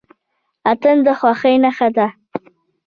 [0.71, 2.07] اتن د خوښۍ نښه ده.